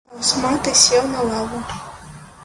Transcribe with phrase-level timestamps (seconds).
[0.11, 1.59] Таўсматы сеў на лаву.